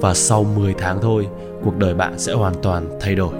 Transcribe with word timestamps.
Và 0.00 0.14
sau 0.14 0.44
10 0.44 0.74
tháng 0.78 0.98
thôi, 1.02 1.28
cuộc 1.64 1.76
đời 1.76 1.94
bạn 1.94 2.18
sẽ 2.18 2.32
hoàn 2.32 2.54
toàn 2.62 2.98
thay 3.00 3.14
đổi. 3.14 3.34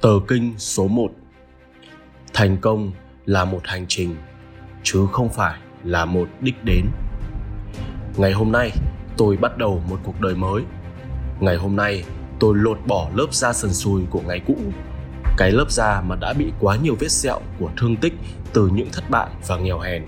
Tờ 0.00 0.10
kinh 0.28 0.54
số 0.58 0.88
1 0.88 1.10
Thành 2.34 2.56
công 2.60 2.92
là 3.26 3.44
một 3.44 3.60
hành 3.64 3.84
trình, 3.88 4.16
chứ 4.82 5.06
không 5.12 5.28
phải 5.28 5.58
là 5.84 6.04
một 6.04 6.28
đích 6.40 6.64
đến. 6.64 6.84
Ngày 8.16 8.32
hôm 8.32 8.52
nay, 8.52 8.70
tôi 9.16 9.36
bắt 9.36 9.58
đầu 9.58 9.82
một 9.90 10.00
cuộc 10.04 10.20
đời 10.20 10.34
mới. 10.34 10.62
Ngày 11.40 11.56
hôm 11.56 11.76
nay, 11.76 12.04
tôi 12.40 12.54
lột 12.56 12.78
bỏ 12.86 13.10
lớp 13.14 13.34
da 13.34 13.52
sần 13.52 13.72
sùi 13.72 14.02
của 14.10 14.20
ngày 14.26 14.40
cũ. 14.46 14.56
Cái 15.36 15.50
lớp 15.50 15.70
da 15.70 16.00
mà 16.00 16.16
đã 16.20 16.32
bị 16.32 16.52
quá 16.60 16.76
nhiều 16.82 16.96
vết 17.00 17.08
sẹo 17.08 17.40
của 17.58 17.70
thương 17.76 17.96
tích 17.96 18.12
từ 18.52 18.70
những 18.74 18.88
thất 18.92 19.04
bại 19.10 19.28
và 19.46 19.56
nghèo 19.56 19.78
hèn. 19.78 20.02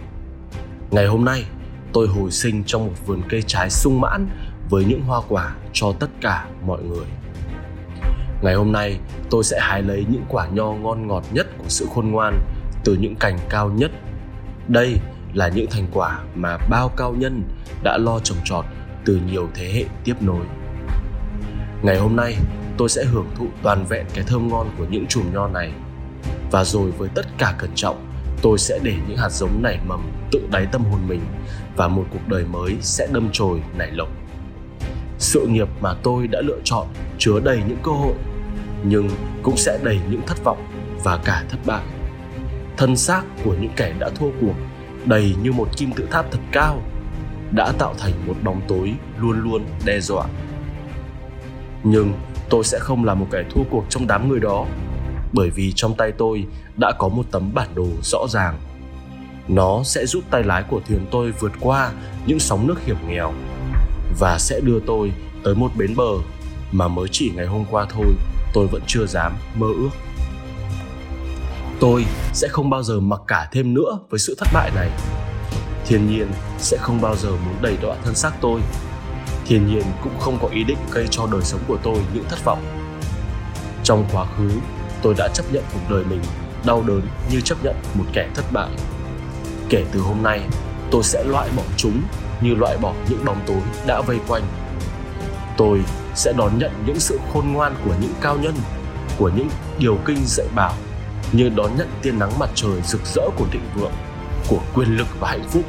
Ngày 0.91 1.07
hôm 1.07 1.25
nay, 1.25 1.45
tôi 1.93 2.09
hồi 2.09 2.31
sinh 2.31 2.65
trong 2.67 2.87
một 2.87 2.93
vườn 3.07 3.23
cây 3.29 3.43
trái 3.47 3.71
sung 3.71 4.01
mãn 4.01 4.29
với 4.71 4.85
những 4.85 5.03
hoa 5.03 5.21
quả 5.29 5.55
cho 5.73 5.93
tất 6.01 6.11
cả 6.21 6.47
mọi 6.67 6.83
người. 6.83 7.07
Ngày 8.43 8.55
hôm 8.55 8.73
nay, 8.73 8.99
tôi 9.31 9.45
sẽ 9.45 9.59
hái 9.61 9.83
lấy 9.83 10.07
những 10.09 10.25
quả 10.29 10.47
nho 10.47 10.73
ngon 10.73 11.07
ngọt 11.07 11.25
nhất 11.33 11.47
của 11.59 11.69
sự 11.69 11.87
khôn 11.95 12.11
ngoan 12.11 12.41
từ 12.85 12.97
những 13.01 13.17
cành 13.17 13.39
cao 13.49 13.69
nhất. 13.69 13.91
Đây 14.69 14.97
là 15.35 15.49
những 15.49 15.67
thành 15.71 15.87
quả 15.93 16.19
mà 16.35 16.59
bao 16.71 16.89
cao 16.97 17.15
nhân 17.19 17.43
đã 17.83 17.99
lo 17.99 18.19
trồng 18.19 18.39
trọt 18.45 18.65
từ 19.05 19.21
nhiều 19.27 19.49
thế 19.55 19.73
hệ 19.73 19.85
tiếp 20.05 20.15
nối. 20.21 20.45
Ngày 21.83 21.99
hôm 21.99 22.17
nay, 22.17 22.37
tôi 22.77 22.89
sẽ 22.89 23.05
hưởng 23.05 23.27
thụ 23.37 23.47
toàn 23.63 23.85
vẹn 23.85 24.07
cái 24.15 24.25
thơm 24.25 24.49
ngon 24.49 24.71
của 24.79 24.87
những 24.91 25.07
chùm 25.07 25.25
nho 25.35 25.49
này. 25.49 25.73
Và 26.51 26.65
rồi 26.65 26.91
với 26.91 27.09
tất 27.15 27.27
cả 27.39 27.55
cẩn 27.59 27.71
trọng, 27.75 28.10
tôi 28.43 28.59
sẽ 28.59 28.79
để 28.83 28.95
những 29.09 29.17
hạt 29.17 29.31
giống 29.31 29.63
nảy 29.63 29.79
mầm 29.87 30.13
tự 30.33 30.49
đáy 30.51 30.67
tâm 30.73 30.85
hồn 30.85 31.01
mình 31.09 31.21
và 31.77 31.89
một 31.89 32.05
cuộc 32.11 32.29
đời 32.29 32.45
mới 32.45 32.77
sẽ 32.81 33.09
đâm 33.13 33.29
chồi, 33.33 33.63
nảy 33.79 33.91
lộc. 33.91 34.09
Sự 35.19 35.47
nghiệp 35.47 35.69
mà 35.81 35.95
tôi 36.03 36.27
đã 36.27 36.41
lựa 36.41 36.59
chọn 36.65 36.87
chứa 37.19 37.41
đầy 37.41 37.59
những 37.69 37.79
cơ 37.83 37.93
hội, 37.93 38.15
nhưng 38.85 39.09
cũng 39.43 39.57
sẽ 39.57 39.79
đầy 39.83 40.01
những 40.11 40.23
thất 40.27 40.45
vọng 40.45 40.67
và 41.05 41.17
cả 41.25 41.45
thất 41.49 41.59
bại. 41.67 41.83
Thân 42.77 42.97
xác 42.97 43.23
của 43.45 43.55
những 43.61 43.73
kẻ 43.77 43.95
đã 43.99 44.09
thua 44.09 44.31
cuộc, 44.41 44.55
đầy 45.05 45.35
như 45.43 45.53
một 45.53 45.77
kim 45.77 45.93
tự 45.93 46.09
tháp 46.11 46.31
thật 46.31 46.41
cao, 46.53 46.83
đã 47.51 47.73
tạo 47.79 47.95
thành 47.99 48.13
một 48.27 48.35
bóng 48.43 48.61
tối 48.69 48.95
luôn 49.19 49.41
luôn 49.43 49.65
đe 49.85 50.01
dọa. 50.01 50.27
Nhưng 51.83 52.13
tôi 52.51 52.65
sẽ 52.65 52.79
không 52.79 53.05
là 53.05 53.15
một 53.15 53.27
kẻ 53.31 53.45
thua 53.51 53.63
cuộc 53.71 53.85
trong 53.89 54.07
đám 54.07 54.29
người 54.29 54.41
đó 54.41 54.67
bởi 55.33 55.51
vì 55.51 55.73
trong 55.77 55.95
tay 55.95 56.13
tôi 56.13 56.47
đã 56.77 56.93
có 56.99 57.09
một 57.09 57.25
tấm 57.31 57.55
bản 57.55 57.69
đồ 57.75 57.87
rõ 58.03 58.27
ràng. 58.29 58.59
Nó 59.49 59.83
sẽ 59.85 60.07
giúp 60.07 60.25
tay 60.31 60.43
lái 60.43 60.63
của 60.63 60.81
thuyền 60.89 61.07
tôi 61.11 61.33
vượt 61.33 61.53
qua 61.61 61.93
những 62.27 62.39
sóng 62.39 62.67
nước 62.67 62.85
hiểm 62.85 62.97
nghèo 63.09 63.33
và 64.19 64.39
sẽ 64.39 64.61
đưa 64.61 64.81
tôi 64.87 65.13
tới 65.45 65.55
một 65.55 65.71
bến 65.77 65.97
bờ 65.97 66.13
mà 66.73 66.89
mới 66.89 67.09
chỉ 67.13 67.33
ngày 67.37 67.47
hôm 67.47 67.65
qua 67.71 67.87
thôi 67.91 68.07
tôi 68.55 68.67
vẫn 68.67 68.83
chưa 68.87 69.07
dám 69.07 69.33
mơ 69.55 69.67
ước. 69.67 69.91
Tôi 71.81 72.05
sẽ 72.33 72.49
không 72.49 72.71
bao 72.71 72.83
giờ 72.83 73.01
mặc 73.01 73.21
cả 73.27 73.49
thêm 73.53 73.75
nữa 73.75 73.99
với 74.11 74.21
sự 74.21 74.35
thất 74.39 74.49
bại 74.53 74.71
này. 74.75 74.91
Thiên 75.87 76.11
nhiên 76.11 76.29
sẽ 76.59 76.77
không 76.81 77.01
bao 77.01 77.17
giờ 77.17 77.31
muốn 77.31 77.55
đầy 77.63 77.77
đọa 77.83 77.97
thân 78.05 78.15
xác 78.15 78.33
tôi. 78.41 78.61
Thiên 79.47 79.67
nhiên 79.67 79.83
cũng 80.03 80.19
không 80.19 80.39
có 80.43 80.49
ý 80.49 80.65
định 80.65 80.79
gây 80.93 81.07
cho 81.11 81.27
đời 81.33 81.43
sống 81.43 81.61
của 81.69 81.79
tôi 81.83 81.97
những 82.15 82.25
thất 82.29 82.45
vọng. 82.45 82.65
Trong 83.85 84.05
quá 84.13 84.27
khứ, 84.37 84.51
tôi 85.03 85.15
đã 85.19 85.29
chấp 85.35 85.45
nhận 85.53 85.65
cuộc 85.73 85.81
đời 85.91 86.05
mình 86.05 86.21
đau 86.65 86.83
đớn 86.87 87.03
như 87.33 87.41
chấp 87.41 87.65
nhận 87.65 87.77
một 87.95 88.05
kẻ 88.13 88.29
thất 88.35 88.45
bại. 88.53 88.69
Kể 89.69 89.85
từ 89.93 90.01
hôm 90.01 90.23
nay, 90.23 90.41
tôi 90.91 91.03
sẽ 91.03 91.25
loại 91.25 91.49
bỏ 91.57 91.63
chúng 91.77 92.03
như 92.41 92.55
loại 92.55 92.77
bỏ 92.77 92.95
những 93.09 93.25
bóng 93.25 93.41
tối 93.47 93.61
đã 93.87 94.01
vây 94.01 94.19
quanh. 94.29 94.43
Tôi 95.57 95.81
sẽ 96.15 96.33
đón 96.33 96.59
nhận 96.59 96.71
những 96.87 97.01
sự 97.01 97.19
khôn 97.33 97.53
ngoan 97.53 97.75
của 97.85 97.95
những 98.01 98.13
cao 98.21 98.37
nhân, 98.37 98.55
của 99.19 99.31
những 99.37 99.49
điều 99.79 99.99
kinh 100.07 100.19
dạy 100.27 100.47
bảo 100.55 100.75
như 101.33 101.49
đón 101.49 101.77
nhận 101.77 101.89
tia 102.03 102.13
nắng 102.13 102.39
mặt 102.39 102.51
trời 102.55 102.81
rực 102.85 103.01
rỡ 103.07 103.23
của 103.37 103.47
thịnh 103.51 103.69
vượng, 103.75 103.93
của 104.49 104.61
quyền 104.75 104.97
lực 104.97 105.07
và 105.21 105.29
hạnh 105.29 105.49
phúc 105.49 105.63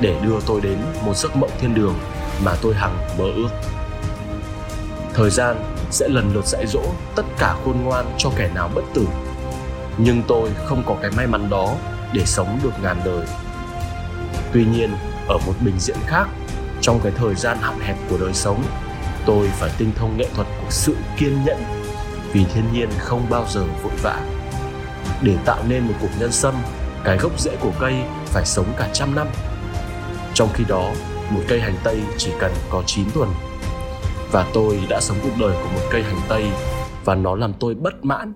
để 0.00 0.20
đưa 0.22 0.40
tôi 0.46 0.60
đến 0.60 0.78
một 1.04 1.16
giấc 1.16 1.36
mộng 1.36 1.50
thiên 1.60 1.74
đường 1.74 1.94
mà 2.44 2.52
tôi 2.62 2.74
hằng 2.74 2.96
mơ 3.18 3.24
ước. 3.24 3.48
Thời 5.14 5.30
gian 5.30 5.74
sẽ 5.90 6.08
lần 6.08 6.34
lượt 6.34 6.46
dạy 6.46 6.66
dỗ 6.66 6.82
tất 7.16 7.22
cả 7.38 7.56
khôn 7.64 7.84
ngoan 7.84 8.14
cho 8.18 8.30
kẻ 8.36 8.50
nào 8.54 8.70
bất 8.74 8.82
tử. 8.94 9.06
Nhưng 9.98 10.22
tôi 10.28 10.50
không 10.64 10.82
có 10.86 10.96
cái 11.02 11.10
may 11.16 11.26
mắn 11.26 11.50
đó 11.50 11.74
để 12.12 12.22
sống 12.24 12.60
được 12.62 12.72
ngàn 12.82 13.00
đời. 13.04 13.26
Tuy 14.52 14.64
nhiên, 14.64 14.90
ở 15.28 15.38
một 15.46 15.52
bình 15.60 15.78
diện 15.78 15.96
khác, 16.06 16.28
trong 16.80 17.00
cái 17.00 17.12
thời 17.16 17.34
gian 17.34 17.58
hạn 17.60 17.80
hẹp 17.80 17.96
của 18.10 18.18
đời 18.18 18.34
sống, 18.34 18.62
tôi 19.26 19.50
phải 19.52 19.70
tinh 19.78 19.92
thông 19.96 20.16
nghệ 20.16 20.26
thuật 20.34 20.46
của 20.60 20.70
sự 20.70 20.96
kiên 21.18 21.44
nhẫn 21.44 21.64
vì 22.32 22.44
thiên 22.44 22.64
nhiên 22.72 22.88
không 22.98 23.26
bao 23.30 23.46
giờ 23.48 23.64
vội 23.82 23.92
vã. 24.02 24.20
Để 25.22 25.36
tạo 25.44 25.62
nên 25.68 25.82
một 25.82 25.94
cục 26.00 26.10
nhân 26.20 26.32
sâm, 26.32 26.54
cái 27.04 27.16
gốc 27.16 27.40
rễ 27.40 27.56
của 27.60 27.72
cây 27.80 27.94
phải 28.24 28.46
sống 28.46 28.66
cả 28.76 28.88
trăm 28.92 29.14
năm. 29.14 29.26
Trong 30.34 30.48
khi 30.54 30.64
đó, 30.68 30.90
một 31.30 31.40
cây 31.48 31.60
hành 31.60 31.76
tây 31.84 32.00
chỉ 32.18 32.30
cần 32.38 32.52
có 32.70 32.82
9 32.86 33.10
tuần 33.14 33.28
và 34.32 34.50
tôi 34.54 34.78
đã 34.88 35.00
sống 35.00 35.16
cuộc 35.22 35.32
đời 35.40 35.56
của 35.62 35.68
một 35.74 35.82
cây 35.90 36.02
hành 36.02 36.20
tây, 36.28 36.44
và 37.04 37.14
nó 37.14 37.34
làm 37.34 37.52
tôi 37.60 37.74
bất 37.74 38.04
mãn. 38.04 38.32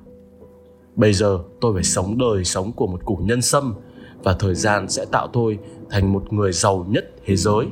Bây 0.94 1.12
giờ 1.12 1.38
tôi 1.60 1.74
phải 1.74 1.82
sống 1.82 2.18
đời 2.18 2.44
sống 2.44 2.72
của 2.72 2.86
một 2.86 3.04
củ 3.04 3.16
nhân 3.16 3.42
sâm, 3.42 3.74
và 4.22 4.36
thời 4.38 4.54
gian 4.54 4.88
sẽ 4.88 5.04
tạo 5.04 5.28
tôi 5.32 5.58
thành 5.90 6.12
một 6.12 6.32
người 6.32 6.52
giàu 6.52 6.86
nhất 6.88 7.04
thế 7.26 7.36
giới. 7.36 7.66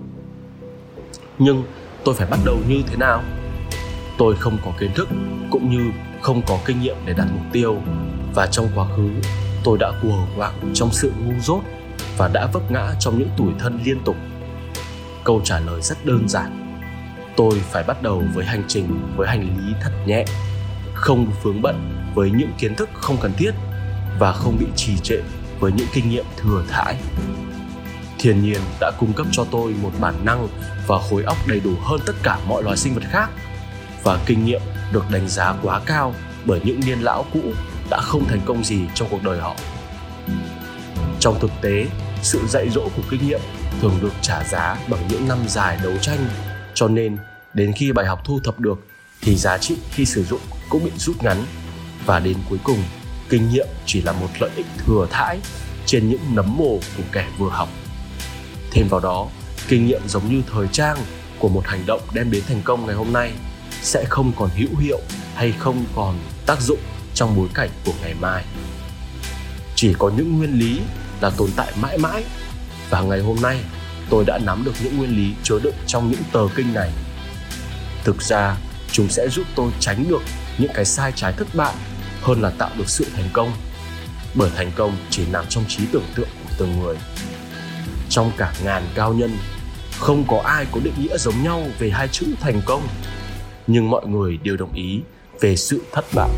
Nhưng 1.39 1.63
tôi 2.05 2.15
phải 2.15 2.27
bắt 2.31 2.39
đầu 2.45 2.57
như 2.69 2.83
thế 2.87 2.97
nào? 2.97 3.23
Tôi 4.19 4.37
không 4.37 4.59
có 4.65 4.73
kiến 4.81 4.91
thức 4.95 5.09
cũng 5.51 5.71
như 5.71 5.91
không 6.23 6.43
có 6.47 6.59
kinh 6.65 6.81
nghiệm 6.81 6.97
để 7.07 7.15
đặt 7.17 7.27
mục 7.34 7.53
tiêu, 7.53 7.77
và 8.34 8.47
trong 8.47 8.69
quá 8.75 8.87
khứ 8.97 9.11
tôi 9.65 9.79
đã 9.79 9.93
cùa 10.03 10.27
quạng 10.37 10.73
trong 10.75 10.89
sự 10.93 11.13
ngu 11.25 11.41
dốt 11.41 11.61
và 12.19 12.29
đã 12.29 12.49
vấp 12.53 12.71
ngã 12.71 12.95
trong 13.01 13.19
những 13.19 13.31
tuổi 13.37 13.53
thân 13.59 13.79
liên 13.84 14.01
tục. 14.05 14.17
Câu 15.25 15.41
trả 15.45 15.61
lời 15.61 15.81
rất 15.83 16.07
đơn 16.07 16.29
giản 16.29 16.64
tôi 17.37 17.62
phải 17.71 17.84
bắt 17.84 18.03
đầu 18.03 18.22
với 18.34 18.45
hành 18.45 18.62
trình, 18.69 19.17
với 19.17 19.28
hành 19.28 19.41
lý 19.43 19.75
thật 19.81 19.91
nhẹ, 20.06 20.25
không 20.95 21.33
vướng 21.43 21.62
bận 21.62 22.05
với 22.15 22.31
những 22.31 22.53
kiến 22.59 22.75
thức 22.75 22.89
không 22.95 23.17
cần 23.21 23.33
thiết 23.37 23.50
và 24.19 24.33
không 24.33 24.56
bị 24.61 24.67
trì 24.77 24.97
trệ 25.03 25.17
với 25.61 25.72
những 25.72 25.89
kinh 25.93 26.11
nghiệm 26.11 26.25
thừa 26.37 26.65
thãi. 26.69 26.97
Thiên 28.19 28.43
nhiên 28.43 28.61
đã 28.81 28.93
cung 28.99 29.12
cấp 29.12 29.27
cho 29.33 29.45
tôi 29.50 29.75
một 29.83 29.91
bản 30.00 30.15
năng 30.25 30.49
và 30.87 30.99
khối 31.11 31.22
óc 31.22 31.37
đầy 31.47 31.61
đủ 31.61 31.71
hơn 31.83 32.00
tất 32.06 32.12
cả 32.22 32.39
mọi 32.49 32.62
loài 32.62 32.77
sinh 32.77 32.95
vật 32.95 33.03
khác, 33.11 33.31
và 34.03 34.19
kinh 34.27 34.45
nghiệm 34.45 34.61
được 34.93 35.05
đánh 35.11 35.28
giá 35.28 35.55
quá 35.62 35.81
cao 35.87 36.15
bởi 36.45 36.61
những 36.65 36.81
niên 36.87 36.99
lão 37.01 37.25
cũ 37.33 37.41
đã 37.91 38.01
không 38.01 38.25
thành 38.25 38.41
công 38.45 38.65
gì 38.65 38.81
trong 38.95 39.09
cuộc 39.11 39.22
đời 39.22 39.41
họ. 39.41 39.56
Trong 41.21 41.41
thực 41.41 41.51
tế, 41.61 41.87
sự 42.22 42.41
dạy 42.49 42.71
dỗ 42.71 42.89
của 42.97 43.03
kinh 43.11 43.28
nghiệm 43.28 43.41
thường 43.81 43.99
được 44.03 44.12
trả 44.22 44.45
giá 44.45 44.77
bằng 44.89 45.01
những 45.09 45.28
năm 45.28 45.39
dài 45.49 45.78
đấu 45.83 45.92
tranh 46.01 46.28
cho 46.74 46.88
nên, 46.88 47.16
đến 47.54 47.72
khi 47.72 47.92
bài 47.92 48.06
học 48.06 48.21
thu 48.24 48.41
thập 48.44 48.60
được, 48.60 48.86
thì 49.21 49.36
giá 49.36 49.59
trị 49.59 49.76
khi 49.91 50.04
sử 50.04 50.24
dụng 50.24 50.41
cũng 50.68 50.84
bị 50.84 50.91
rút 50.97 51.22
ngắn. 51.22 51.44
Và 52.06 52.21
đến 52.21 52.36
cuối 52.48 52.59
cùng, 52.65 52.82
kinh 53.28 53.50
nghiệm 53.50 53.66
chỉ 53.86 54.03
là 54.03 54.12
một 54.12 54.28
lợi 54.41 54.50
ích 54.56 54.66
thừa 54.78 55.06
thãi 55.10 55.38
trên 55.86 56.10
những 56.10 56.21
nấm 56.34 56.56
mồ 56.56 56.78
của 56.97 57.03
kẻ 57.12 57.26
vừa 57.38 57.50
học. 57.50 57.68
Thêm 58.71 58.88
vào 58.88 59.00
đó, 59.00 59.28
kinh 59.68 59.86
nghiệm 59.86 60.00
giống 60.09 60.28
như 60.30 60.42
thời 60.53 60.68
trang 60.72 60.97
của 61.38 61.48
một 61.48 61.62
hành 61.66 61.86
động 61.86 62.00
đem 62.12 62.30
đến 62.30 62.42
thành 62.48 62.62
công 62.65 62.86
ngày 62.86 62.94
hôm 62.94 63.12
nay 63.12 63.32
sẽ 63.82 64.04
không 64.04 64.32
còn 64.36 64.50
hữu 64.56 64.76
hiệu 64.78 65.00
hay 65.34 65.53
không 65.53 65.84
còn 65.94 66.18
tác 66.47 66.60
dụng 66.60 66.78
trong 67.15 67.36
bối 67.36 67.48
cảnh 67.54 67.71
của 67.86 67.92
ngày 68.03 68.15
mai. 68.21 68.44
Chỉ 69.74 69.94
có 69.98 70.10
những 70.16 70.38
nguyên 70.38 70.59
lý 70.59 70.80
là 71.21 71.30
tồn 71.30 71.50
tại 71.56 71.72
mãi 71.80 71.98
mãi. 71.98 72.24
Và 72.91 73.00
ngày 73.00 73.21
hôm 73.21 73.36
nay 73.42 73.60
tôi 74.10 74.24
đã 74.24 74.39
nắm 74.39 74.65
được 74.65 74.72
những 74.83 74.98
nguyên 74.98 75.16
lý 75.16 75.34
chứa 75.42 75.59
đựng 75.62 75.74
trong 75.86 76.10
những 76.10 76.22
tờ 76.33 76.48
kinh 76.56 76.74
này. 76.74 76.91
Thực 78.04 78.22
ra, 78.22 78.56
chúng 78.92 79.09
sẽ 79.09 79.28
giúp 79.28 79.47
tôi 79.54 79.71
tránh 79.80 80.04
được 80.09 80.22
những 80.59 80.71
cái 80.74 80.84
sai 80.84 81.12
trái 81.16 81.33
thất 81.33 81.48
bại 81.54 81.74
hơn 82.22 82.42
là 82.42 82.51
tạo 82.51 82.71
được 82.78 82.89
sự 82.89 83.06
thành 83.16 83.28
công. 83.33 83.53
Bởi 84.34 84.51
thành 84.56 84.71
công 84.77 84.97
chỉ 85.10 85.22
nằm 85.33 85.45
trong 85.48 85.65
trí 85.68 85.86
tưởng 85.92 86.04
tượng 86.15 86.28
của 86.45 86.54
từng 86.59 86.80
người. 86.80 86.97
Trong 88.09 88.30
cả 88.36 88.53
ngàn 88.65 88.83
cao 88.95 89.12
nhân, 89.12 89.36
không 89.98 90.24
có 90.28 90.42
ai 90.45 90.66
có 90.72 90.80
định 90.84 90.95
nghĩa 90.98 91.18
giống 91.18 91.42
nhau 91.42 91.62
về 91.78 91.91
hai 91.91 92.09
chữ 92.09 92.27
thành 92.41 92.60
công. 92.66 92.83
Nhưng 93.66 93.91
mọi 93.91 94.07
người 94.07 94.39
đều 94.42 94.57
đồng 94.57 94.72
ý 94.72 95.00
về 95.41 95.57
sự 95.57 95.83
thất 95.92 96.04
bại. 96.15 96.30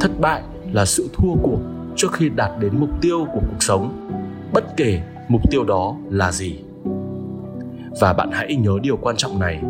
Thất 0.00 0.10
bại 0.20 0.42
là 0.72 0.84
sự 0.84 1.10
thua 1.12 1.34
cuộc 1.42 1.58
trước 1.96 2.12
khi 2.12 2.28
đạt 2.28 2.50
đến 2.60 2.80
mục 2.80 2.90
tiêu 3.00 3.26
của 3.32 3.40
cuộc 3.40 3.58
sống, 3.60 4.10
bất 4.52 4.64
kể 4.76 5.00
mục 5.28 5.42
tiêu 5.50 5.64
đó 5.64 5.96
là 6.10 6.32
gì? 6.32 6.58
Và 8.00 8.12
bạn 8.12 8.30
hãy 8.32 8.54
nhớ 8.54 8.78
điều 8.82 8.96
quan 8.96 9.16
trọng 9.16 9.38
này. 9.38 9.62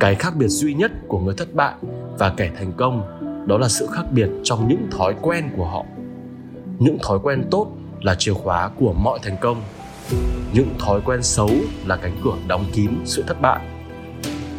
Cái 0.00 0.14
khác 0.14 0.36
biệt 0.36 0.48
duy 0.48 0.74
nhất 0.74 0.92
của 1.08 1.18
người 1.18 1.34
thất 1.36 1.54
bại 1.54 1.74
và 2.18 2.30
kẻ 2.36 2.50
thành 2.58 2.72
công 2.76 3.02
đó 3.46 3.58
là 3.58 3.68
sự 3.68 3.86
khác 3.92 4.04
biệt 4.12 4.28
trong 4.42 4.68
những 4.68 4.86
thói 4.90 5.14
quen 5.22 5.50
của 5.56 5.64
họ. 5.64 5.84
Những 6.78 6.98
thói 7.02 7.18
quen 7.22 7.44
tốt 7.50 7.66
là 8.02 8.14
chìa 8.14 8.32
khóa 8.32 8.68
của 8.68 8.92
mọi 8.92 9.18
thành 9.22 9.36
công. 9.40 9.62
Những 10.52 10.68
thói 10.78 11.00
quen 11.04 11.22
xấu 11.22 11.50
là 11.86 11.96
cánh 11.96 12.16
cửa 12.24 12.34
đóng 12.48 12.64
kín 12.72 12.90
sự 13.04 13.24
thất 13.26 13.40
bại. 13.40 13.60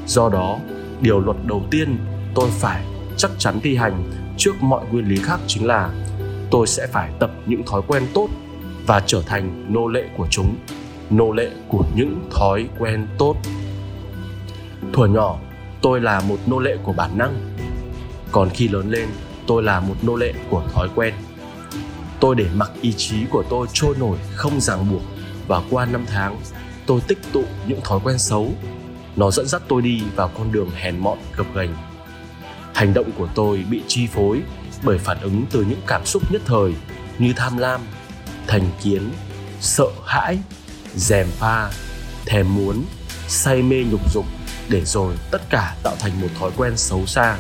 Do 0.08 0.30
đó, 0.30 0.60
điều 1.02 1.20
luật 1.20 1.38
đầu 1.46 1.62
tiên 1.72 1.98
tôi 2.36 2.50
phải 2.50 2.86
chắc 3.18 3.32
chắn 3.38 3.60
thi 3.64 3.76
hành 3.76 4.04
trước 4.38 4.52
mọi 4.62 4.86
nguyên 4.92 5.08
lý 5.08 5.16
khác 5.16 5.40
chính 5.48 5.68
là 5.68 5.90
tôi 6.52 6.68
sẽ 6.68 6.88
phải 6.88 7.12
tập 7.20 7.32
những 7.46 7.64
thói 7.64 7.82
quen 7.88 8.04
tốt 8.14 8.28
và 8.88 9.04
trở 9.06 9.22
thành 9.26 9.74
nô 9.74 9.88
lệ 9.88 10.04
của 10.18 10.28
chúng, 10.30 10.56
nô 11.10 11.32
lệ 11.32 11.50
của 11.68 11.86
những 11.96 12.30
thói 12.32 12.68
quen 12.80 13.08
tốt. 13.18 13.36
Thuở 14.94 15.06
nhỏ, 15.08 15.40
tôi 15.82 16.02
là 16.02 16.22
một 16.22 16.38
nô 16.46 16.60
lệ 16.60 16.78
của 16.84 16.94
bản 16.94 17.18
năng. 17.18 17.56
Còn 18.32 18.50
khi 18.50 18.68
lớn 18.68 18.90
lên, 18.92 19.08
tôi 19.48 19.64
là 19.64 19.80
một 19.80 19.96
nô 20.02 20.16
lệ 20.16 20.34
của 20.50 20.64
thói 20.74 20.90
quen. 20.96 21.14
Tôi 22.20 22.36
để 22.36 22.46
mặc 22.56 22.72
ý 22.82 22.94
chí 22.98 23.26
của 23.30 23.44
tôi 23.50 23.68
trôi 23.74 23.96
nổi 24.00 24.18
không 24.36 24.62
ràng 24.62 24.92
buộc 24.92 25.02
và 25.48 25.62
qua 25.70 25.86
năm 25.86 26.06
tháng, 26.08 26.38
tôi 26.86 27.02
tích 27.08 27.20
tụ 27.32 27.44
những 27.68 27.82
thói 27.84 28.00
quen 28.04 28.18
xấu. 28.18 28.52
Nó 29.16 29.32
dẫn 29.32 29.48
dắt 29.48 29.62
tôi 29.68 29.82
đi 29.82 30.04
vào 30.16 30.32
con 30.38 30.52
đường 30.52 30.70
hèn 30.76 31.00
mọn, 31.00 31.18
gập 31.36 31.46
ghềnh. 31.56 31.72
Hành 32.74 32.94
động 32.94 33.12
của 33.18 33.28
tôi 33.36 33.66
bị 33.70 33.82
chi 33.88 34.08
phối 34.08 34.42
bởi 34.84 34.98
phản 34.98 35.18
ứng 35.22 35.46
từ 35.52 35.66
những 35.70 35.82
cảm 35.88 36.06
xúc 36.06 36.32
nhất 36.32 36.42
thời 36.46 36.74
như 37.20 37.34
tham 37.36 37.58
lam 37.58 37.82
thành 38.48 38.72
kiến, 38.84 39.12
sợ 39.62 39.88
hãi, 40.06 40.38
dèm 40.96 41.28
pha, 41.40 41.72
thèm 42.26 42.56
muốn, 42.56 42.86
say 43.28 43.62
mê 43.62 43.84
nhục 43.92 44.14
dục 44.14 44.26
để 44.70 44.86
rồi 44.86 45.14
tất 45.32 45.50
cả 45.50 45.76
tạo 45.84 45.96
thành 46.00 46.22
một 46.22 46.28
thói 46.40 46.52
quen 46.58 46.78
xấu 46.78 47.06
xa. 47.06 47.38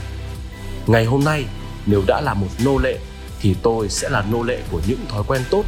Ngày 0.88 1.06
hôm 1.06 1.24
nay, 1.24 1.46
nếu 1.86 2.04
đã 2.08 2.22
là 2.22 2.34
một 2.34 2.48
nô 2.66 2.78
lệ, 2.78 2.98
thì 3.42 3.56
tôi 3.64 3.90
sẽ 3.90 4.10
là 4.10 4.26
nô 4.32 4.44
lệ 4.44 4.62
của 4.72 4.82
những 4.88 5.06
thói 5.10 5.24
quen 5.28 5.42
tốt. 5.50 5.64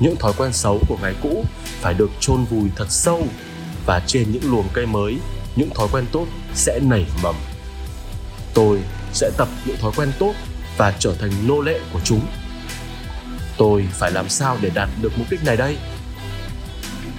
Những 0.00 0.16
thói 0.16 0.32
quen 0.36 0.52
xấu 0.52 0.80
của 0.88 0.96
ngày 1.02 1.14
cũ 1.22 1.44
phải 1.80 1.94
được 1.94 2.10
chôn 2.20 2.44
vùi 2.44 2.68
thật 2.76 2.86
sâu 2.88 3.26
và 3.86 4.02
trên 4.06 4.32
những 4.32 4.50
luồng 4.50 4.68
cây 4.72 4.86
mới, 4.86 5.18
những 5.56 5.70
thói 5.74 5.88
quen 5.92 6.06
tốt 6.12 6.26
sẽ 6.54 6.80
nảy 6.82 7.06
mầm. 7.22 7.34
Tôi 8.54 8.78
sẽ 9.12 9.30
tập 9.36 9.48
những 9.64 9.76
thói 9.76 9.92
quen 9.96 10.12
tốt 10.18 10.32
và 10.76 10.94
trở 10.98 11.14
thành 11.14 11.30
nô 11.46 11.60
lệ 11.60 11.80
của 11.92 12.00
chúng 12.04 12.20
tôi 13.60 13.88
phải 13.92 14.10
làm 14.12 14.28
sao 14.28 14.56
để 14.60 14.70
đạt 14.74 14.88
được 15.02 15.12
mục 15.18 15.26
đích 15.30 15.44
này 15.44 15.56
đây? 15.56 15.76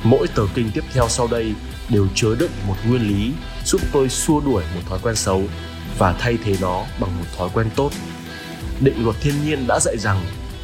Mỗi 0.04 0.28
tờ 0.28 0.44
kinh 0.54 0.72
tiếp 0.74 0.84
theo 0.94 1.08
sau 1.10 1.28
đây 1.28 1.54
đều 1.90 2.08
chứa 2.16 2.36
đựng 2.36 2.52
một 2.68 2.76
nguyên 2.88 3.02
lý 3.02 3.34
giúp 3.66 3.82
tôi 3.92 4.10
xua 4.10 4.40
đuổi 4.40 4.64
một 4.76 4.82
thói 4.90 5.00
quen 5.04 5.16
xấu 5.16 5.42
và 5.98 6.14
thay 6.20 6.38
thế 6.44 6.56
nó 6.62 6.86
bằng 7.00 7.18
một 7.20 7.26
thói 7.38 7.50
quen 7.54 7.68
tốt. 7.76 7.92
Định 8.80 9.04
luật 9.04 9.16
thiên 9.22 9.34
nhiên 9.46 9.68
đã 9.68 9.80
dạy 9.80 9.98
rằng 9.98 10.18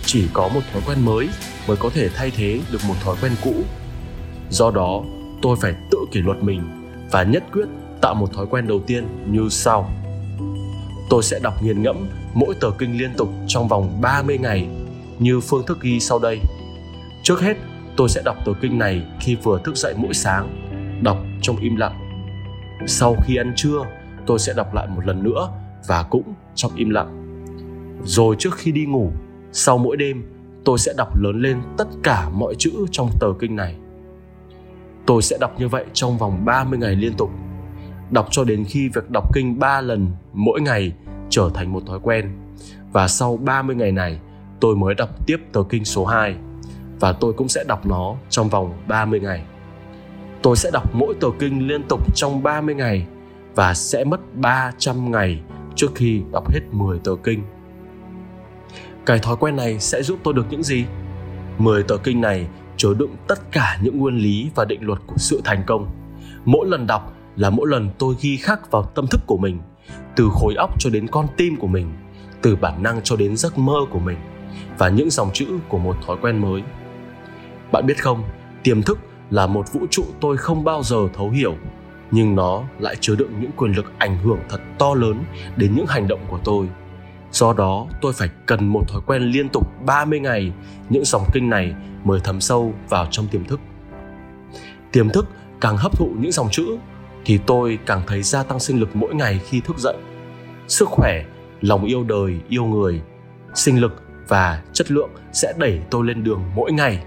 chỉ 0.06 0.27
có 0.33 0.47
một 0.47 0.62
thói 0.74 0.81
quen 0.85 1.06
mới 1.06 1.29
mới 1.68 1.77
có 1.77 1.89
thể 1.94 2.09
thay 2.09 2.31
thế 2.31 2.59
được 2.71 2.80
một 2.88 2.95
thói 3.03 3.15
quen 3.21 3.31
cũ. 3.44 3.53
Do 4.50 4.71
đó, 4.71 5.03
tôi 5.41 5.57
phải 5.62 5.73
tự 5.91 5.97
kỷ 6.12 6.19
luật 6.19 6.44
mình 6.44 6.89
và 7.12 7.23
nhất 7.23 7.44
quyết 7.53 7.65
tạo 8.01 8.15
một 8.15 8.33
thói 8.33 8.45
quen 8.50 8.68
đầu 8.68 8.81
tiên 8.88 9.07
như 9.31 9.50
sau. 9.50 9.91
Tôi 11.09 11.23
sẽ 11.23 11.39
đọc 11.39 11.63
nghiền 11.63 11.83
ngẫm 11.83 12.09
mỗi 12.33 12.56
tờ 12.62 12.71
kinh 12.77 12.97
liên 12.97 13.13
tục 13.18 13.30
trong 13.47 13.68
vòng 13.68 14.01
30 14.01 14.38
ngày 14.38 14.68
như 15.19 15.39
phương 15.39 15.65
thức 15.65 15.81
ghi 15.81 15.99
sau 15.99 16.19
đây. 16.19 16.39
Trước 17.23 17.41
hết, 17.41 17.57
tôi 17.97 18.09
sẽ 18.09 18.21
đọc 18.25 18.35
tờ 18.45 18.53
kinh 18.61 18.77
này 18.77 19.03
khi 19.19 19.35
vừa 19.35 19.61
thức 19.63 19.75
dậy 19.75 19.93
mỗi 19.97 20.13
sáng, 20.13 20.49
đọc 21.03 21.17
trong 21.41 21.57
im 21.57 21.75
lặng. 21.75 21.93
Sau 22.87 23.15
khi 23.23 23.35
ăn 23.35 23.53
trưa, 23.55 23.85
tôi 24.25 24.39
sẽ 24.39 24.53
đọc 24.53 24.73
lại 24.73 24.87
một 24.87 25.05
lần 25.05 25.23
nữa 25.23 25.49
và 25.87 26.03
cũng 26.03 26.33
trong 26.55 26.71
im 26.75 26.89
lặng. 26.89 27.23
Rồi 28.03 28.35
trước 28.39 28.55
khi 28.55 28.71
đi 28.71 28.85
ngủ, 28.85 29.11
sau 29.51 29.77
mỗi 29.77 29.97
đêm, 29.97 30.23
tôi 30.65 30.77
sẽ 30.77 30.93
đọc 30.97 31.17
lớn 31.21 31.41
lên 31.41 31.61
tất 31.77 31.87
cả 32.03 32.29
mọi 32.29 32.55
chữ 32.57 32.71
trong 32.91 33.09
tờ 33.19 33.27
kinh 33.39 33.55
này. 33.55 33.75
Tôi 35.05 35.21
sẽ 35.21 35.37
đọc 35.39 35.59
như 35.59 35.67
vậy 35.67 35.85
trong 35.93 36.17
vòng 36.17 36.45
30 36.45 36.79
ngày 36.79 36.95
liên 36.95 37.13
tục. 37.13 37.29
Đọc 38.11 38.27
cho 38.31 38.43
đến 38.43 38.65
khi 38.65 38.89
việc 38.89 39.09
đọc 39.09 39.33
kinh 39.33 39.59
3 39.59 39.81
lần 39.81 40.07
mỗi 40.33 40.61
ngày 40.61 40.93
trở 41.29 41.49
thành 41.53 41.73
một 41.73 41.83
thói 41.87 41.99
quen. 42.03 42.31
Và 42.91 43.07
sau 43.07 43.37
30 43.37 43.75
ngày 43.75 43.91
này, 43.91 44.19
tôi 44.59 44.75
mới 44.75 44.95
đọc 44.95 45.09
tiếp 45.25 45.38
tờ 45.54 45.63
kinh 45.69 45.86
số 45.86 46.06
2 46.06 46.36
và 47.00 47.13
tôi 47.13 47.33
cũng 47.33 47.48
sẽ 47.48 47.63
đọc 47.68 47.86
nó 47.86 48.15
trong 48.30 48.50
vòng 48.50 48.74
30 48.88 49.19
ngày. 49.19 49.44
Tôi 50.42 50.56
sẽ 50.56 50.71
đọc 50.74 50.95
mỗi 50.95 51.13
tờ 51.19 51.27
kinh 51.39 51.68
liên 51.68 51.83
tục 51.89 52.15
trong 52.15 52.44
30 52.44 52.75
ngày 52.75 53.07
và 53.56 53.74
sẽ 53.74 54.04
mất 54.04 54.36
300 54.36 55.12
ngày 55.12 55.42
trước 55.75 55.92
khi 55.95 56.21
đọc 56.31 56.51
hết 56.51 56.59
10 56.71 57.00
tờ 57.00 57.12
kinh. 57.24 57.44
Cái 59.06 59.19
thói 59.19 59.36
quen 59.39 59.56
này 59.56 59.80
sẽ 59.80 60.04
giúp 60.04 60.19
tôi 60.24 60.33
được 60.33 60.45
những 60.50 60.63
gì? 60.63 60.86
10 61.57 61.83
tờ 61.83 61.98
kinh 61.98 62.21
này 62.21 62.48
chứa 62.77 62.94
đựng 62.94 63.15
tất 63.27 63.51
cả 63.51 63.80
những 63.81 63.98
nguyên 63.98 64.18
lý 64.18 64.50
và 64.56 64.65
định 64.65 64.81
luật 64.81 65.00
của 65.07 65.18
sự 65.18 65.42
thành 65.44 65.63
công. 65.68 65.88
Mỗi 66.45 66.68
lần 66.68 66.88
đọc 66.88 67.13
là 67.36 67.50
mỗi 67.50 67.68
lần 67.68 67.89
tôi 68.00 68.15
ghi 68.21 68.38
khắc 68.38 68.71
vào 68.71 68.83
tâm 68.83 69.07
thức 69.07 69.21
của 69.27 69.38
mình, 69.38 69.59
từ 70.15 70.30
khối 70.31 70.56
óc 70.56 70.80
cho 70.80 70.89
đến 70.89 71.07
con 71.07 71.27
tim 71.38 71.56
của 71.56 71.68
mình, 71.68 71.94
từ 72.42 72.56
bản 72.56 72.83
năng 72.83 73.01
cho 73.04 73.15
đến 73.15 73.38
giấc 73.38 73.57
mơ 73.57 73.77
của 73.92 74.00
mình 74.00 74.18
và 74.77 74.89
những 74.89 75.09
dòng 75.09 75.30
chữ 75.33 75.45
của 75.68 75.77
một 75.77 75.98
thói 76.06 76.18
quen 76.21 76.42
mới. 76.42 76.63
Bạn 77.71 77.86
biết 77.86 78.04
không, 78.04 78.24
tiềm 78.63 78.81
thức 78.81 79.00
là 79.30 79.48
một 79.48 79.74
vũ 79.74 79.81
trụ 79.92 80.04
tôi 80.19 80.38
không 80.38 80.63
bao 80.63 80.83
giờ 80.83 80.98
thấu 81.13 81.30
hiểu, 81.30 81.56
nhưng 82.12 82.36
nó 82.36 82.63
lại 82.80 82.95
chứa 83.00 83.15
đựng 83.15 83.31
những 83.39 83.51
quyền 83.57 83.71
lực 83.71 83.92
ảnh 83.98 84.18
hưởng 84.18 84.39
thật 84.50 84.62
to 84.80 84.94
lớn 84.94 85.24
đến 85.56 85.75
những 85.75 85.88
hành 85.88 86.07
động 86.07 86.19
của 86.27 86.39
tôi. 86.44 86.68
Do 87.31 87.54
đó, 87.54 87.88
tôi 88.01 88.13
phải 88.13 88.30
cần 88.45 88.68
một 88.68 88.83
thói 88.88 89.01
quen 89.06 89.21
liên 89.21 89.50
tục 89.50 89.68
30 89.86 90.19
ngày, 90.19 90.54
những 90.89 91.06
dòng 91.06 91.24
kinh 91.33 91.50
này 91.50 91.75
mới 92.04 92.19
thấm 92.24 92.42
sâu 92.42 92.74
vào 92.89 93.07
trong 93.12 93.27
tiềm 93.27 93.44
thức. 93.44 93.59
Tiềm 94.92 95.09
thức 95.09 95.27
càng 95.62 95.77
hấp 95.77 95.98
thụ 95.98 96.09
những 96.19 96.31
dòng 96.31 96.48
chữ 96.51 96.77
thì 97.25 97.39
tôi 97.45 97.80
càng 97.85 98.02
thấy 98.07 98.23
gia 98.23 98.44
tăng 98.44 98.59
sinh 98.59 98.80
lực 98.80 98.95
mỗi 98.95 99.16
ngày 99.16 99.40
khi 99.45 99.61
thức 99.61 99.78
dậy. 99.78 99.95
Sức 100.68 100.90
khỏe, 100.90 101.23
lòng 101.61 101.85
yêu 101.85 102.04
đời, 102.04 102.40
yêu 102.49 102.66
người, 102.66 103.02
sinh 103.54 103.81
lực 103.81 104.04
và 104.27 104.61
chất 104.73 104.91
lượng 104.91 105.09
sẽ 105.31 105.53
đẩy 105.57 105.79
tôi 105.89 106.05
lên 106.05 106.23
đường 106.23 106.43
mỗi 106.55 106.71
ngày. 106.71 107.03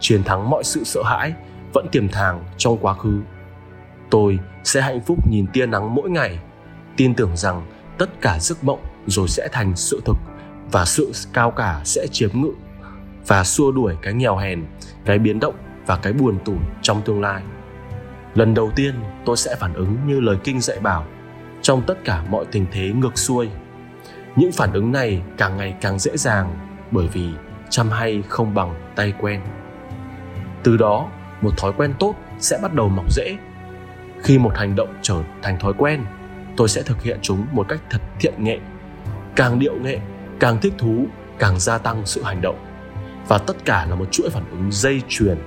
Chiến 0.00 0.24
thắng 0.24 0.50
mọi 0.50 0.64
sự 0.64 0.84
sợ 0.84 1.02
hãi 1.02 1.32
vẫn 1.72 1.86
tiềm 1.92 2.08
tàng 2.08 2.44
trong 2.56 2.78
quá 2.78 2.94
khứ. 2.94 3.20
Tôi 4.10 4.38
sẽ 4.64 4.80
hạnh 4.80 5.00
phúc 5.00 5.18
nhìn 5.30 5.46
tia 5.52 5.66
nắng 5.66 5.94
mỗi 5.94 6.10
ngày, 6.10 6.38
tin 6.96 7.14
tưởng 7.14 7.36
rằng 7.36 7.66
tất 7.98 8.20
cả 8.20 8.38
giấc 8.40 8.64
mộng 8.64 8.80
rồi 9.06 9.28
sẽ 9.28 9.48
thành 9.52 9.76
sự 9.76 10.00
thực 10.04 10.16
và 10.72 10.84
sự 10.84 11.12
cao 11.32 11.50
cả 11.50 11.80
sẽ 11.84 12.06
chiếm 12.12 12.30
ngự 12.34 12.52
và 13.26 13.44
xua 13.44 13.72
đuổi 13.72 13.94
cái 14.02 14.14
nghèo 14.14 14.36
hèn, 14.36 14.64
cái 15.04 15.18
biến 15.18 15.40
động 15.40 15.54
và 15.86 15.96
cái 15.96 16.12
buồn 16.12 16.38
tủi 16.44 16.58
trong 16.82 17.02
tương 17.02 17.20
lai. 17.20 17.42
Lần 18.34 18.54
đầu 18.54 18.70
tiên 18.76 18.94
tôi 19.24 19.36
sẽ 19.36 19.56
phản 19.60 19.74
ứng 19.74 19.96
như 20.06 20.20
lời 20.20 20.36
kinh 20.44 20.60
dạy 20.60 20.80
bảo, 20.80 21.06
trong 21.62 21.82
tất 21.86 22.04
cả 22.04 22.24
mọi 22.30 22.44
tình 22.52 22.66
thế 22.72 22.92
ngược 22.92 23.18
xuôi 23.18 23.48
những 24.36 24.52
phản 24.52 24.72
ứng 24.72 24.92
này 24.92 25.22
càng 25.38 25.56
ngày 25.56 25.74
càng 25.80 25.98
dễ 25.98 26.16
dàng 26.16 26.58
bởi 26.90 27.08
vì 27.12 27.30
chăm 27.70 27.90
hay 27.90 28.22
không 28.28 28.54
bằng 28.54 28.74
tay 28.96 29.12
quen. 29.20 29.40
Từ 30.62 30.76
đó, 30.76 31.08
một 31.40 31.50
thói 31.56 31.72
quen 31.76 31.94
tốt 31.98 32.14
sẽ 32.38 32.58
bắt 32.62 32.74
đầu 32.74 32.88
mọc 32.88 33.12
rễ 33.12 33.36
khi 34.24 34.38
một 34.38 34.52
hành 34.56 34.76
động 34.76 34.94
trở 35.02 35.14
thành 35.42 35.58
thói 35.58 35.72
quen, 35.78 36.04
tôi 36.56 36.68
sẽ 36.68 36.82
thực 36.82 37.02
hiện 37.02 37.18
chúng 37.22 37.46
một 37.52 37.68
cách 37.68 37.80
thật 37.90 38.00
thiện 38.20 38.34
nghệ, 38.38 38.58
càng 39.36 39.58
điệu 39.58 39.74
nghệ, 39.82 39.98
càng 40.40 40.60
thích 40.60 40.72
thú, 40.78 41.06
càng 41.38 41.60
gia 41.60 41.78
tăng 41.78 42.02
sự 42.06 42.22
hành 42.22 42.40
động. 42.40 42.56
Và 43.28 43.38
tất 43.38 43.64
cả 43.64 43.86
là 43.86 43.94
một 43.94 44.12
chuỗi 44.12 44.30
phản 44.30 44.50
ứng 44.50 44.72
dây 44.72 45.02
chuyền. 45.08 45.38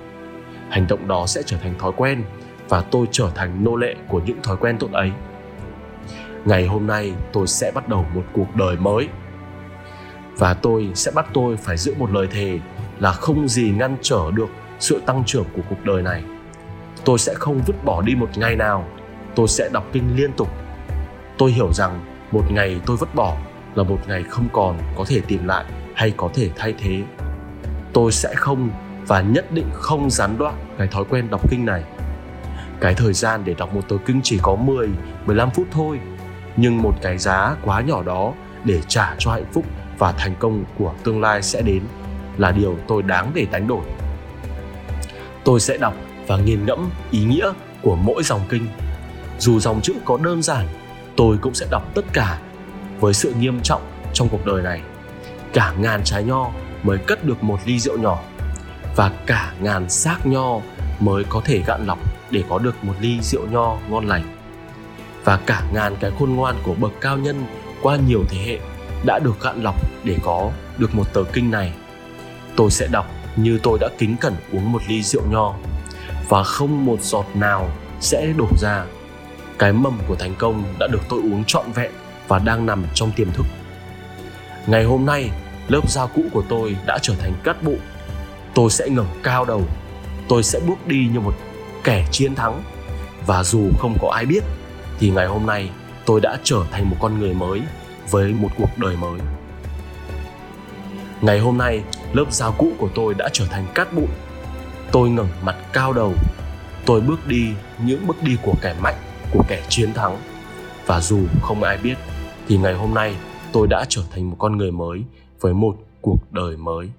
Hành 0.70 0.88
động 0.88 1.08
đó 1.08 1.27
sẽ 1.27 1.41
trở 1.46 1.58
thành 1.58 1.74
thói 1.79 1.91
quen 1.98 2.24
và 2.70 2.82
tôi 2.82 3.08
trở 3.12 3.29
thành 3.36 3.63
nô 3.63 3.75
lệ 3.75 3.96
của 4.08 4.22
những 4.25 4.41
thói 4.44 4.58
quen 4.58 4.77
tốt 4.79 4.91
ấy 4.91 5.12
ngày 6.46 6.67
hôm 6.67 6.88
nay 6.88 7.13
tôi 7.34 7.48
sẽ 7.48 7.72
bắt 7.72 7.89
đầu 7.89 8.06
một 8.15 8.24
cuộc 8.34 8.56
đời 8.56 8.75
mới. 8.75 9.08
Và 10.38 10.53
tôi 10.53 10.91
sẽ 10.96 11.12
bắt 11.12 11.25
tôi 11.34 11.58
phải 11.58 11.77
giữ 11.77 11.94
một 11.98 12.12
lời 12.12 12.27
thề 12.32 12.60
là 13.00 13.12
không 13.12 13.48
gì 13.48 13.74
ngăn 13.77 13.98
trở 14.01 14.32
được 14.34 14.50
sự 14.79 15.01
tăng 15.06 15.24
trưởng 15.25 15.46
của 15.56 15.62
cuộc 15.70 15.86
đời 15.86 16.01
này. 16.01 16.24
Tôi 17.06 17.20
sẽ 17.20 17.34
không 17.34 17.62
vứt 17.67 17.86
bỏ 17.86 18.01
đi 18.01 18.15
một 18.15 18.29
ngày 18.36 18.56
nào. 18.56 18.88
Tôi 19.36 19.48
sẽ 19.48 19.70
đọc 19.74 19.86
kinh 19.94 20.15
liên 20.15 20.32
tục. 20.38 20.50
Tôi 21.38 21.51
hiểu 21.51 21.74
rằng 21.74 22.06
một 22.32 22.51
ngày 22.51 22.82
tôi 22.86 22.98
vứt 22.98 23.15
bỏ 23.15 23.38
là 23.75 23.84
một 23.84 24.00
ngày 24.08 24.24
không 24.24 24.48
còn 24.53 24.77
có 24.98 25.06
thể 25.08 25.22
tìm 25.27 25.48
lại 25.48 25.65
hay 25.96 26.13
có 26.17 26.29
thể 26.34 26.50
thay 26.56 26.74
thế. 26.79 27.03
Tôi 27.94 28.12
sẽ 28.12 28.34
không 28.36 28.70
và 29.08 29.22
nhất 29.22 29.51
định 29.51 29.70
không 29.74 30.10
gián 30.10 30.38
đoạn 30.38 30.56
cái 30.77 30.88
thói 30.88 31.03
quen 31.10 31.29
đọc 31.29 31.50
kinh 31.50 31.65
này. 31.65 31.84
Cái 32.79 32.94
thời 32.94 33.13
gian 33.13 33.41
để 33.46 33.53
đọc 33.53 33.74
một 33.74 33.82
tờ 33.89 33.98
kinh 34.06 34.20
chỉ 34.24 34.39
có 34.41 34.56
10, 34.56 34.89
15 35.25 35.50
phút 35.51 35.67
thôi, 35.72 36.00
nhưng 36.58 36.82
một 36.82 36.94
cái 37.02 37.18
giá 37.18 37.56
quá 37.66 37.82
nhỏ 37.82 38.04
đó 38.04 38.34
để 38.64 38.82
trả 38.88 39.16
cho 39.20 39.32
hạnh 39.32 39.52
phúc 39.54 39.66
và 39.98 40.12
thành 40.12 40.36
công 40.40 40.64
của 40.78 40.94
tương 41.04 41.22
lai 41.22 41.42
sẽ 41.42 41.62
đến 41.62 41.84
là 42.38 42.52
điều 42.52 42.78
tôi 42.88 43.02
đáng 43.02 43.32
để 43.34 43.46
đánh 43.52 43.68
đổi. 43.68 43.82
Tôi 45.44 45.60
sẽ 45.60 45.78
đọc 45.78 45.94
và 46.28 46.38
nghiền 46.38 46.66
ngẫm 46.66 46.90
ý 47.12 47.24
nghĩa 47.24 47.54
của 47.82 47.96
mỗi 47.96 48.24
dòng 48.24 48.42
kinh. 48.50 48.68
Dù 49.40 49.60
dòng 49.60 49.82
chữ 49.82 49.94
có 50.06 50.18
đơn 50.18 50.42
giản, 50.42 50.68
tôi 51.16 51.38
cũng 51.42 51.54
sẽ 51.54 51.66
đọc 51.72 51.84
tất 51.96 52.06
cả 52.14 52.40
với 53.00 53.14
sự 53.14 53.34
nghiêm 53.40 53.60
trọng 53.64 53.82
trong 54.14 54.30
cuộc 54.30 54.46
đời 54.46 54.62
này. 54.62 54.82
Cả 55.54 55.74
ngàn 55.80 56.02
trái 56.04 56.24
nho 56.24 56.52
mới 56.84 56.98
cất 56.98 57.26
được 57.26 57.44
một 57.44 57.60
ly 57.66 57.80
rượu 57.80 57.98
nhỏ 57.98 58.20
và 58.96 59.12
cả 59.26 59.54
ngàn 59.62 59.90
xác 59.90 60.26
nho 60.26 60.60
mới 61.00 61.24
có 61.30 61.42
thể 61.46 61.62
gạn 61.68 61.86
lọc 61.86 62.00
để 62.32 62.44
có 62.50 62.60
được 62.60 62.84
một 62.84 62.94
ly 63.00 63.22
rượu 63.22 63.48
nho 63.52 63.78
ngon 63.90 64.08
lành 64.08 64.37
và 65.27 65.39
cả 65.46 65.63
ngàn 65.74 65.96
cái 66.00 66.12
khôn 66.19 66.36
ngoan 66.36 66.55
của 66.63 66.74
bậc 66.74 66.91
cao 67.01 67.17
nhân 67.17 67.46
qua 67.81 67.98
nhiều 68.07 68.24
thế 68.29 68.38
hệ 68.38 68.60
đã 69.05 69.19
được 69.19 69.39
cạn 69.41 69.63
lọc 69.63 69.75
để 70.03 70.15
có 70.24 70.51
được 70.77 70.96
một 70.96 71.13
tờ 71.13 71.24
kinh 71.34 71.51
này. 71.51 71.74
Tôi 72.55 72.72
sẽ 72.72 72.88
đọc 72.88 73.12
như 73.36 73.60
tôi 73.63 73.77
đã 73.81 73.88
kính 73.98 74.15
cẩn 74.17 74.36
uống 74.51 74.72
một 74.72 74.81
ly 74.88 75.03
rượu 75.03 75.22
nho, 75.29 75.53
và 76.29 76.43
không 76.43 76.86
một 76.86 77.01
giọt 77.01 77.25
nào 77.34 77.69
sẽ 78.00 78.34
đổ 78.38 78.48
ra. 78.57 78.86
Cái 79.60 79.74
mầm 79.74 80.00
của 80.07 80.15
thành 80.15 80.36
công 80.38 80.63
đã 80.79 80.88
được 80.88 81.01
tôi 81.10 81.19
uống 81.19 81.43
trọn 81.48 81.72
vẹn 81.72 81.91
và 82.27 82.39
đang 82.39 82.65
nằm 82.65 82.86
trong 82.93 83.12
tiềm 83.12 83.31
thức. 83.31 83.46
Ngày 84.67 84.84
hôm 84.84 85.05
nay, 85.05 85.29
lớp 85.67 85.91
da 85.91 86.05
cũ 86.05 86.22
của 86.34 86.43
tôi 86.50 86.75
đã 86.86 86.98
trở 87.01 87.13
thành 87.19 87.34
cát 87.43 87.63
bụi. 87.63 87.77
Tôi 88.53 88.69
sẽ 88.69 88.89
ngẩng 88.89 89.19
cao 89.24 89.46
đầu, 89.46 89.63
tôi 90.27 90.43
sẽ 90.43 90.60
bước 90.67 90.88
đi 90.88 91.10
như 91.13 91.19
một 91.19 91.34
kẻ 91.84 92.07
chiến 92.12 92.36
thắng. 92.36 92.63
Và 93.25 93.43
dù 93.43 93.69
không 93.79 93.98
có 94.01 94.12
ai 94.15 94.25
biết 94.25 94.43
thì 95.00 95.10
ngày 95.10 95.27
hôm 95.27 95.46
nay, 95.46 95.70
tôi 96.06 96.22
đã 96.22 96.38
trở 96.44 96.58
thành 96.72 96.89
một 96.89 96.96
con 97.00 97.20
người 97.20 97.34
mới 97.34 97.62
với 98.10 98.34
một 98.34 98.50
cuộc 98.58 98.77
đời 98.77 98.96
mới. 98.96 99.20
Ngày 101.22 101.39
hôm 101.39 101.58
nay, 101.58 101.84
lớp 102.13 102.25
giao 102.30 102.56
cũ 102.58 102.72
của 102.77 102.89
tôi 102.96 103.13
đã 103.13 103.30
trở 103.34 103.46
thành 103.46 103.66
cát 103.75 103.94
bụi. 103.94 104.08
Tôi 104.92 105.10
ngẩng 105.10 105.30
mặt 105.44 105.56
cao 105.74 105.94
đầu. 105.94 106.13
Tôi 106.86 107.01
bước 107.01 107.27
đi 107.27 107.48
những 107.86 108.08
bước 108.08 108.24
đi 108.24 108.38
của 108.44 108.54
kẻ 108.62 108.75
mạnh, 108.82 108.96
của 109.32 109.44
kẻ 109.48 109.63
chiến 109.70 109.94
thắng. 109.94 110.18
Và 110.86 111.01
dù 111.01 111.20
không 111.42 111.63
ai 111.63 111.77
biết, 111.77 111.96
thì 112.48 112.58
ngày 112.58 112.74
hôm 112.74 112.94
nay, 112.94 113.16
tôi 113.51 113.68
đã 113.68 113.86
trở 113.89 114.01
thành 114.12 114.30
một 114.30 114.36
con 114.39 114.58
người 114.58 114.72
mới 114.72 115.04
với 115.39 115.54
một 115.54 115.77
cuộc 116.01 116.20
đời 116.32 116.58
mới. 116.58 116.89